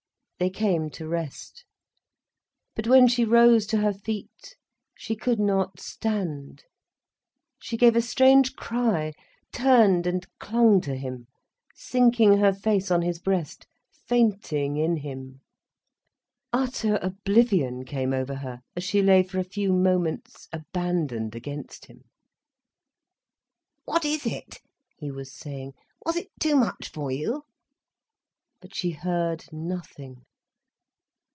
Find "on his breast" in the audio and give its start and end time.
12.89-13.67